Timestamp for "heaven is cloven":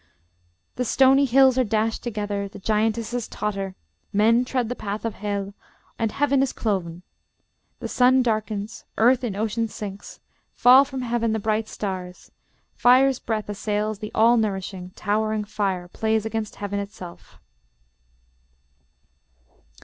6.11-7.03